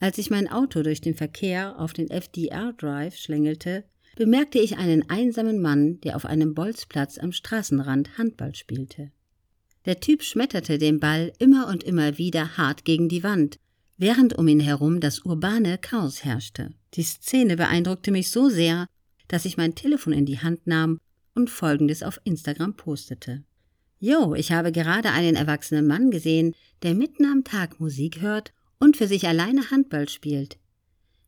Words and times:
Als 0.00 0.18
ich 0.18 0.30
mein 0.30 0.48
Auto 0.48 0.82
durch 0.82 1.00
den 1.00 1.14
Verkehr 1.14 1.78
auf 1.78 1.92
den 1.92 2.08
FDR 2.08 2.72
Drive 2.72 3.16
schlängelte, 3.16 3.84
bemerkte 4.16 4.58
ich 4.58 4.78
einen 4.78 5.08
einsamen 5.10 5.60
Mann, 5.60 6.00
der 6.00 6.16
auf 6.16 6.24
einem 6.24 6.54
Bolzplatz 6.54 7.18
am 7.18 7.32
Straßenrand 7.32 8.18
Handball 8.18 8.54
spielte. 8.54 9.10
Der 9.86 10.00
Typ 10.00 10.22
schmetterte 10.22 10.78
den 10.78 11.00
Ball 11.00 11.32
immer 11.38 11.68
und 11.68 11.82
immer 11.82 12.18
wieder 12.18 12.56
hart 12.56 12.84
gegen 12.84 13.08
die 13.08 13.22
Wand, 13.22 13.58
während 13.96 14.38
um 14.38 14.46
ihn 14.46 14.60
herum 14.60 15.00
das 15.00 15.20
urbane 15.20 15.78
Chaos 15.78 16.24
herrschte. 16.24 16.72
Die 16.94 17.02
Szene 17.02 17.56
beeindruckte 17.56 18.10
mich 18.10 18.30
so 18.30 18.48
sehr, 18.48 18.86
dass 19.28 19.44
ich 19.44 19.56
mein 19.56 19.74
Telefon 19.74 20.12
in 20.12 20.26
die 20.26 20.40
Hand 20.40 20.66
nahm 20.66 20.98
und 21.34 21.50
Folgendes 21.50 22.02
auf 22.02 22.20
Instagram 22.24 22.74
postete. 22.74 23.42
Jo, 24.00 24.34
ich 24.34 24.52
habe 24.52 24.70
gerade 24.70 25.10
einen 25.10 25.36
erwachsenen 25.36 25.86
Mann 25.86 26.10
gesehen, 26.10 26.54
der 26.82 26.94
mitten 26.94 27.24
am 27.24 27.42
Tag 27.44 27.80
Musik 27.80 28.20
hört 28.20 28.52
und 28.78 28.96
für 28.96 29.08
sich 29.08 29.26
alleine 29.26 29.70
Handball 29.70 30.08
spielt. 30.08 30.58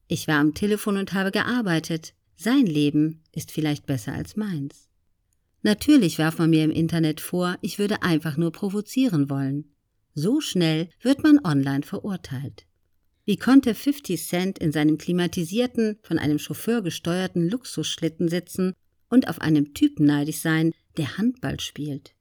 Ich 0.08 0.26
war 0.28 0.36
am 0.40 0.54
Telefon 0.54 0.96
und 0.96 1.12
habe 1.12 1.30
gearbeitet. 1.30 2.14
Sein 2.36 2.66
Leben 2.66 3.22
ist 3.32 3.50
vielleicht 3.50 3.86
besser 3.86 4.12
als 4.12 4.36
meins. 4.36 4.88
Natürlich 5.62 6.18
warf 6.18 6.38
man 6.38 6.50
mir 6.50 6.64
im 6.64 6.70
Internet 6.70 7.20
vor, 7.20 7.58
ich 7.60 7.78
würde 7.78 8.02
einfach 8.02 8.36
nur 8.36 8.50
provozieren 8.50 9.28
wollen. 9.28 9.66
So 10.14 10.40
schnell 10.40 10.88
wird 11.02 11.22
man 11.22 11.38
online 11.44 11.82
verurteilt. 11.82 12.66
Wie 13.24 13.36
konnte 13.36 13.74
50 13.74 14.26
Cent 14.26 14.58
in 14.58 14.72
seinem 14.72 14.98
klimatisierten, 14.98 15.98
von 16.02 16.18
einem 16.18 16.38
Chauffeur 16.38 16.82
gesteuerten 16.82 17.48
Luxusschlitten 17.48 18.28
sitzen 18.28 18.72
und 19.08 19.28
auf 19.28 19.40
einem 19.40 19.74
Typen 19.74 20.06
neidisch 20.06 20.38
sein, 20.38 20.72
der 20.96 21.18
Handball 21.18 21.60
spielt? 21.60 22.14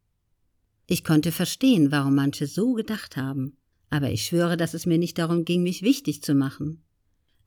Ich 0.86 1.04
konnte 1.04 1.32
verstehen, 1.32 1.92
warum 1.92 2.16
manche 2.16 2.46
so 2.46 2.74
gedacht 2.74 3.16
haben, 3.16 3.58
aber 3.90 4.12
ich 4.12 4.26
schwöre, 4.26 4.58
dass 4.58 4.74
es 4.74 4.86
mir 4.86 4.98
nicht 4.98 5.18
darum 5.18 5.46
ging, 5.46 5.64
mich 5.64 5.82
wichtig 5.82 6.22
zu 6.22 6.36
machen. 6.36 6.84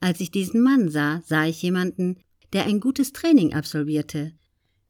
Als 0.01 0.21
ich 0.21 0.31
diesen 0.31 0.63
Mann 0.63 0.89
sah, 0.89 1.23
sah 1.25 1.47
ich 1.47 1.63
jemanden, 1.63 2.17
der 2.53 2.67
ein 2.67 2.81
gutes 2.81 3.13
Training 3.13 3.55
absolvierte, 3.55 4.33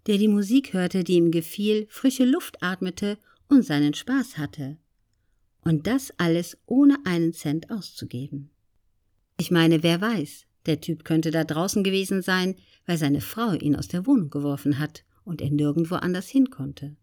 der 0.07 0.19
die 0.19 0.29
Musik 0.29 0.73
hörte, 0.73 1.05
die 1.05 1.15
ihm 1.15 1.31
gefiel, 1.31 1.87
frische 1.91 2.25
Luft 2.25 2.63
atmete 2.63 3.19
und 3.49 3.65
seinen 3.65 3.95
Spaß 3.95 4.39
hatte. 4.39 4.79
Und 5.65 5.87
das 5.87 6.13
alles 6.19 6.57
ohne 6.67 6.97
einen 7.05 7.33
Cent 7.33 7.71
auszugeben. 7.71 8.51
Ich 9.39 9.51
meine, 9.51 9.83
wer 9.83 10.01
weiß, 10.01 10.47
der 10.67 10.81
Typ 10.81 11.05
könnte 11.05 11.31
da 11.31 11.45
draußen 11.45 11.85
gewesen 11.85 12.23
sein, 12.23 12.57
weil 12.87 12.99
seine 12.99 13.21
Frau 13.21 13.53
ihn 13.53 13.77
aus 13.77 13.89
der 13.89 14.07
Wohnung 14.07 14.31
geworfen 14.31 14.79
hat 14.79 15.05
und 15.25 15.41
er 15.41 15.51
nirgendwo 15.51 15.97
anders 15.97 16.29
hin 16.29 16.51
konnte. 16.51 16.97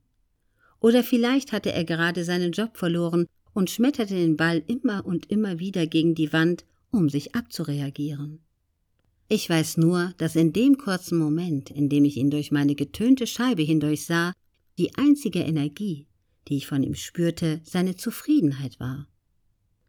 Oder 0.79 1.03
vielleicht 1.03 1.51
hatte 1.51 1.71
er 1.71 1.83
gerade 1.85 2.23
seinen 2.23 2.51
Job 2.51 2.77
verloren 2.77 3.27
und 3.53 3.69
schmetterte 3.69 4.15
den 4.15 4.37
Ball 4.37 4.63
immer 4.67 5.05
und 5.05 5.29
immer 5.31 5.59
wieder 5.59 5.87
gegen 5.87 6.15
die 6.15 6.31
Wand, 6.33 6.65
um 6.91 7.09
sich 7.09 7.35
abzureagieren. 7.35 8.39
Ich 9.27 9.49
weiß 9.49 9.77
nur, 9.77 10.13
dass 10.17 10.35
in 10.35 10.53
dem 10.53 10.77
kurzen 10.77 11.19
Moment, 11.19 11.69
in 11.69 11.87
dem 11.87 12.03
ich 12.03 12.17
ihn 12.17 12.31
durch 12.31 12.51
meine 12.51 12.75
getönte 12.75 13.27
Scheibe 13.27 13.61
hindurch 13.61 14.05
sah, 14.05 14.33
die 14.79 14.95
einzige 14.95 15.41
Energie, 15.41 16.07
die 16.47 16.57
ich 16.57 16.67
von 16.67 16.81
ihm 16.81 16.95
spürte, 16.95 17.61
seine 17.63 17.95
Zufriedenheit 17.95 18.79
war. 18.79 19.07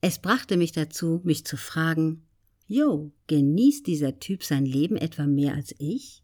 Es 0.02 0.18
brachte 0.18 0.56
mich 0.56 0.72
dazu, 0.72 1.20
mich 1.24 1.44
zu 1.44 1.56
fragen, 1.56 2.26
Jo, 2.66 3.12
genießt 3.26 3.86
dieser 3.86 4.20
Typ 4.20 4.44
sein 4.44 4.64
Leben 4.64 4.96
etwa 4.96 5.26
mehr 5.26 5.54
als 5.54 5.74
ich? 5.78 6.22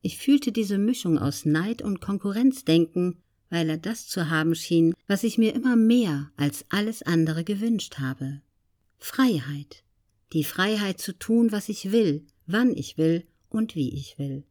Ich 0.00 0.18
fühlte 0.18 0.52
diese 0.52 0.78
Mischung 0.78 1.18
aus 1.18 1.44
Neid 1.44 1.82
und 1.82 2.00
Konkurrenzdenken, 2.00 3.22
weil 3.52 3.68
er 3.68 3.76
das 3.76 4.08
zu 4.08 4.30
haben 4.30 4.54
schien, 4.54 4.94
was 5.06 5.24
ich 5.24 5.36
mir 5.36 5.54
immer 5.54 5.76
mehr 5.76 6.30
als 6.38 6.64
alles 6.70 7.02
andere 7.02 7.44
gewünscht 7.44 7.98
habe. 7.98 8.40
Freiheit. 8.98 9.84
Die 10.32 10.42
Freiheit 10.42 10.98
zu 10.98 11.12
tun, 11.18 11.52
was 11.52 11.68
ich 11.68 11.92
will, 11.92 12.24
wann 12.46 12.74
ich 12.74 12.96
will 12.96 13.26
und 13.50 13.74
wie 13.74 13.92
ich 13.92 14.18
will. 14.18 14.44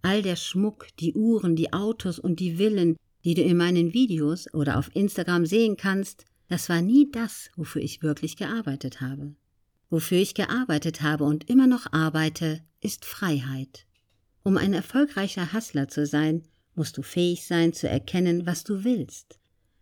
All 0.00 0.22
der 0.22 0.36
Schmuck, 0.36 0.86
die 1.00 1.12
Uhren, 1.12 1.54
die 1.54 1.74
Autos 1.74 2.18
und 2.18 2.40
die 2.40 2.56
Villen, 2.56 2.96
die 3.26 3.34
du 3.34 3.42
in 3.42 3.58
meinen 3.58 3.92
Videos 3.92 4.52
oder 4.54 4.78
auf 4.78 4.88
Instagram 4.96 5.44
sehen 5.44 5.76
kannst, 5.76 6.24
das 6.48 6.70
war 6.70 6.80
nie 6.80 7.10
das, 7.12 7.50
wofür 7.56 7.82
ich 7.82 8.02
wirklich 8.02 8.38
gearbeitet 8.38 9.02
habe. 9.02 9.34
Wofür 9.90 10.16
ich 10.16 10.32
gearbeitet 10.32 11.02
habe 11.02 11.24
und 11.24 11.50
immer 11.50 11.66
noch 11.66 11.92
arbeite, 11.92 12.62
ist 12.80 13.04
Freiheit. 13.04 13.84
Um 14.42 14.56
ein 14.56 14.72
erfolgreicher 14.72 15.52
Hassler 15.52 15.88
zu 15.88 16.06
sein, 16.06 16.42
musst 16.76 16.96
du 16.96 17.02
fähig 17.02 17.46
sein 17.46 17.72
zu 17.72 17.88
erkennen, 17.88 18.46
was 18.46 18.64
du 18.64 18.84
willst. 18.84 19.38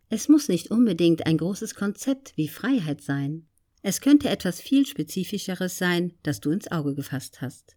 Es 0.09 0.29
muss 0.29 0.49
nicht 0.49 0.71
unbedingt 0.71 1.27
ein 1.27 1.39
großes 1.39 1.75
Konzept 1.75 2.37
wie 2.37 2.49
Freiheit 2.49 3.03
sein. 3.03 3.47
Es 3.83 4.01
könnte 4.01 4.31
etwas 4.31 4.61
viel 4.61 4.87
Spezifischeres 4.87 5.77
sein, 5.77 6.15
das 6.23 6.41
du 6.41 6.51
ins 6.51 6.71
Auge 6.71 6.95
gefasst 6.95 7.43
hast. 7.43 7.77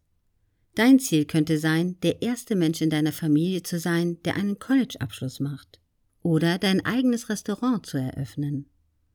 Dein 0.75 0.99
Ziel 0.99 1.25
könnte 1.25 1.57
sein, 1.57 1.97
der 2.03 2.21
erste 2.21 2.55
Mensch 2.55 2.81
in 2.81 2.89
deiner 2.89 3.11
Familie 3.11 3.63
zu 3.63 3.79
sein, 3.79 4.21
der 4.23 4.35
einen 4.35 4.59
College-Abschluss 4.59 5.39
macht. 5.39 5.79
Oder 6.21 6.59
dein 6.59 6.85
eigenes 6.85 7.29
Restaurant 7.29 7.85
zu 7.85 7.97
eröffnen. 7.97 8.69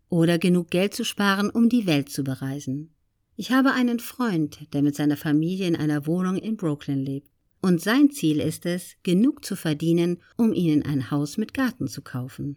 Oder 0.08 0.38
genug 0.38 0.70
Geld 0.70 0.92
zu 0.94 1.04
sparen, 1.04 1.50
um 1.50 1.68
die 1.68 1.86
Welt 1.86 2.08
zu 2.08 2.24
bereisen. 2.24 2.92
Ich 3.36 3.52
habe 3.52 3.72
einen 3.72 4.00
Freund, 4.00 4.66
der 4.74 4.82
mit 4.82 4.94
seiner 4.94 5.16
Familie 5.16 5.66
in 5.66 5.76
einer 5.76 6.06
Wohnung 6.06 6.36
in 6.36 6.56
Brooklyn 6.56 6.98
lebt. 6.98 7.31
Und 7.62 7.80
sein 7.80 8.10
Ziel 8.10 8.40
ist 8.40 8.66
es, 8.66 8.96
genug 9.04 9.44
zu 9.44 9.54
verdienen, 9.54 10.18
um 10.36 10.52
ihnen 10.52 10.82
ein 10.82 11.12
Haus 11.12 11.38
mit 11.38 11.54
Garten 11.54 11.86
zu 11.86 12.02
kaufen. 12.02 12.56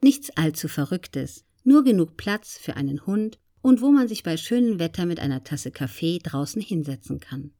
Nichts 0.00 0.30
allzu 0.36 0.68
Verrücktes, 0.68 1.44
nur 1.64 1.82
genug 1.82 2.16
Platz 2.16 2.56
für 2.56 2.76
einen 2.76 3.04
Hund 3.06 3.40
und 3.60 3.80
wo 3.80 3.90
man 3.90 4.06
sich 4.06 4.22
bei 4.22 4.36
schönem 4.36 4.78
Wetter 4.78 5.04
mit 5.04 5.18
einer 5.18 5.42
Tasse 5.42 5.72
Kaffee 5.72 6.20
draußen 6.22 6.62
hinsetzen 6.62 7.18
kann. 7.18 7.50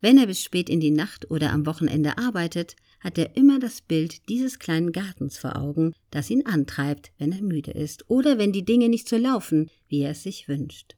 Wenn 0.00 0.18
er 0.18 0.28
bis 0.28 0.40
spät 0.40 0.70
in 0.70 0.78
die 0.78 0.92
Nacht 0.92 1.28
oder 1.28 1.50
am 1.52 1.66
Wochenende 1.66 2.16
arbeitet, 2.18 2.76
hat 3.00 3.18
er 3.18 3.36
immer 3.36 3.58
das 3.58 3.80
Bild 3.80 4.28
dieses 4.28 4.60
kleinen 4.60 4.92
Gartens 4.92 5.36
vor 5.36 5.56
Augen, 5.56 5.92
das 6.12 6.30
ihn 6.30 6.46
antreibt, 6.46 7.10
wenn 7.18 7.32
er 7.32 7.42
müde 7.42 7.72
ist 7.72 8.08
oder 8.08 8.38
wenn 8.38 8.52
die 8.52 8.64
Dinge 8.64 8.88
nicht 8.88 9.08
so 9.08 9.16
laufen, 9.16 9.68
wie 9.88 10.02
er 10.02 10.12
es 10.12 10.22
sich 10.22 10.46
wünscht. 10.46 10.94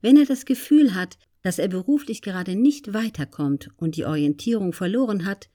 Wenn 0.00 0.16
er 0.16 0.26
das 0.26 0.44
Gefühl 0.44 0.94
hat, 0.94 1.18
dass 1.42 1.58
er 1.58 1.68
beruflich 1.68 2.22
gerade 2.22 2.54
nicht 2.54 2.92
weiterkommt 2.92 3.70
und 3.76 3.96
die 3.96 4.04
Orientierung 4.04 4.72
verloren 4.72 5.24
hat, 5.24 5.48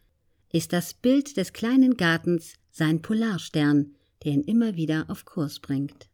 ist 0.52 0.74
das 0.74 0.94
Bild 0.94 1.38
des 1.38 1.54
kleinen 1.54 1.98
Gartens 1.98 2.54
sein 2.72 3.02
Polarstern, 3.02 3.96
der 4.24 4.34
ihn 4.34 4.44
immer 4.44 4.76
wieder 4.76 5.06
auf 5.10 5.26
Kurs 5.26 5.60
bringt. 5.60 6.08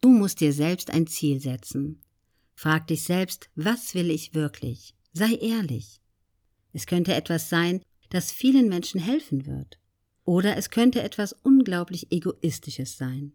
Du 0.00 0.10
musst 0.10 0.40
dir 0.40 0.52
selbst 0.52 0.90
ein 0.90 1.06
Ziel 1.06 1.40
setzen. 1.40 2.00
Frag 2.54 2.86
dich 2.88 3.04
selbst, 3.04 3.48
was 3.54 3.94
will 3.94 4.10
ich 4.10 4.34
wirklich? 4.34 4.94
Sei 5.12 5.34
ehrlich. 5.34 6.00
Es 6.72 6.86
könnte 6.86 7.14
etwas 7.14 7.48
sein, 7.48 7.82
das 8.10 8.30
vielen 8.30 8.68
Menschen 8.68 9.00
helfen 9.00 9.46
wird. 9.46 9.78
Oder 10.24 10.56
es 10.56 10.70
könnte 10.70 11.02
etwas 11.02 11.32
unglaublich 11.42 12.12
Egoistisches 12.12 12.96
sein. 12.96 13.32